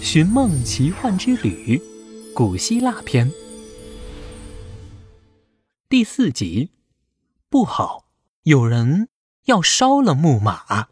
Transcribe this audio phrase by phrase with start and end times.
[0.00, 1.76] 寻梦奇幻之旅》
[2.32, 3.30] 古希腊篇
[5.88, 6.70] 第四集。
[7.50, 8.04] 不好，
[8.44, 9.08] 有人
[9.46, 10.86] 要烧了木马。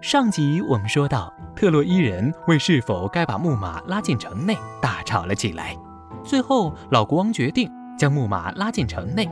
[0.00, 5.76] 上集我们说到，特洛伊人为是否该把木马拉进城内大吵了起来。
[6.24, 9.28] 最后，老国王决定将木马拉进城内，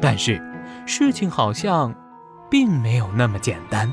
[0.00, 0.40] 但是
[0.86, 1.92] 事情好像
[2.48, 3.92] 并没有那么简单。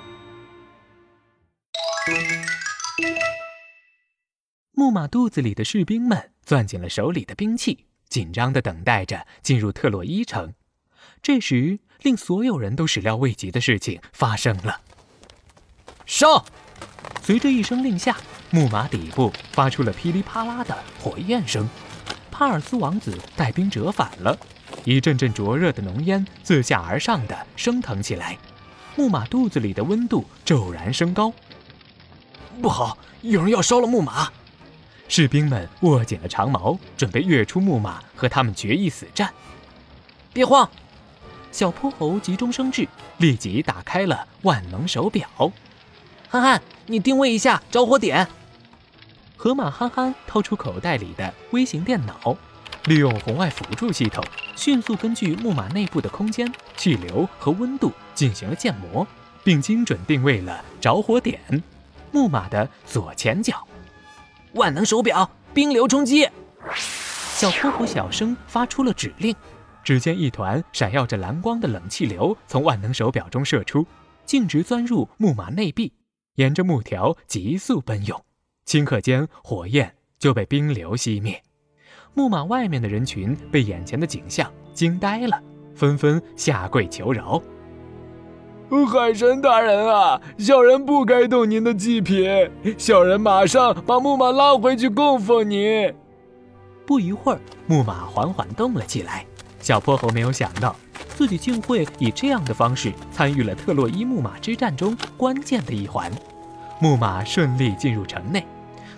[4.79, 7.85] 木马肚子里的士兵们攥紧了手里的兵器。
[8.07, 10.53] 紧张地等待着进入特洛伊城。
[11.21, 14.79] 这时，令所有人都始料未及的事情发生了。
[16.05, 16.45] 上！
[17.21, 18.15] 随着一声令下，
[18.51, 21.67] 木马底部发出了噼里啪啦的火焰声。
[22.31, 24.39] 帕尔斯王子带兵折返了，
[24.85, 28.37] 一阵阵灼热的浓烟自下而上的升腾起来，
[28.95, 31.33] 木马肚子里的温度骤然升高。
[32.61, 34.31] 不好，有人要烧了木马！
[35.09, 39.33] 士兵们握紧了长矛，准备跃出木马和他们决一死战。
[40.31, 40.69] 别慌，
[41.51, 45.27] 小泼猴急中生智，立即打开了万能手表。
[46.29, 48.27] 憨憨，你定位一下着火点。
[49.35, 52.37] 河马憨憨掏出口袋里的微型电脑，
[52.85, 54.23] 利用红外辅助系统，
[54.55, 59.07] 迅速根据木马内部的空间、气流和温度进行了建模，
[59.43, 61.41] 并精准定位了着火点——
[62.13, 63.65] 木马的左前角。
[64.53, 66.27] 万能手表，冰流冲击！
[66.75, 69.35] 小泼猴小声发出了指令。
[69.83, 73.85] 只见一团闪耀着蓝光的冷气流从万能手表中射出，
[74.25, 75.93] 径直钻入木马内壁，
[76.35, 78.21] 沿着木条急速奔涌。
[78.65, 81.41] 顷刻间，火焰就被冰流熄灭。
[82.13, 85.41] 木马外面的人群被眼前的景象惊呆了，
[85.75, 87.41] 纷纷下跪求饶。
[88.85, 95.93] 海神大人啊，小人不该动您的祭品，小人马上把木马拉回去供奉您。
[96.85, 99.25] 不一会儿，木马缓缓动了起来。
[99.59, 100.75] 小泼猴没有想到，
[101.09, 106.11] 自己竟会以这样的方式参与了特洛伊木马之战中关键的一环。
[106.79, 108.45] 木马顺利进入城内，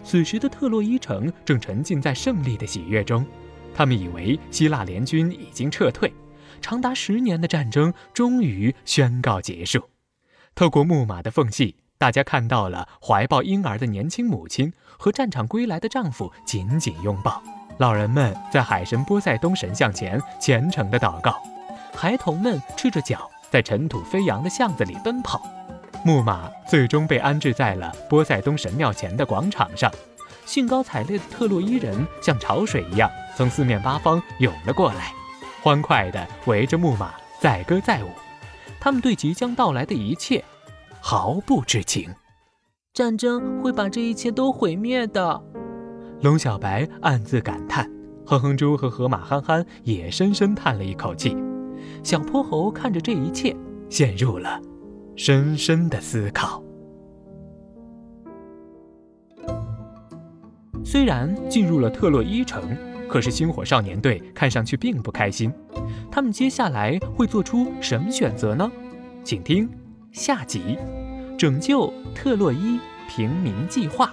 [0.03, 3.25] 此时的特洛伊城正沉浸在胜利的喜悦中，
[3.73, 6.13] 他们以为希腊联军已经撤退。
[6.61, 9.89] 长达十年的战争终于宣告结束。
[10.55, 17.41] 透过木马的缝隙，大家看到了怀抱婴儿的年轻母亲和战场归来的丈夫紧紧拥抱。
[17.77, 21.41] 老人们在海神波塞冬神像前虔诚地祷告，
[21.93, 25.41] 孩童们赤着脚在尘土飞扬的巷子里奔跑。
[26.03, 29.91] 木马最终被安置在了波塞冬神庙前的广场上。
[30.45, 35.13] 兴高采烈的特洛伊人像潮水一样从四面八方涌了过来。
[35.61, 38.07] 欢快地围着木马载歌载舞，
[38.79, 40.43] 他们对即将到来的一切
[40.99, 42.09] 毫不知情。
[42.95, 45.43] 战争会把这一切都毁灭的，
[46.21, 47.87] 龙小白暗自感叹。
[48.25, 51.37] 哼哼猪和河马憨憨也深深叹了一口气。
[52.03, 53.55] 小泼猴看着这一切，
[53.87, 54.59] 陷入了
[55.15, 56.63] 深深的思考。
[60.83, 62.75] 虽然进入了特洛伊城。
[63.11, 65.51] 可是星火少年队看上去并不开心，
[66.09, 68.71] 他们接下来会做出什么选择呢？
[69.21, 69.69] 请听
[70.13, 70.77] 下集
[71.35, 72.79] 《拯救特洛伊
[73.09, 74.05] 平民计划》。